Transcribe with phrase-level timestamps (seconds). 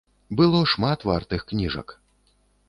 [0.39, 1.95] Было шмат вартых кніжак.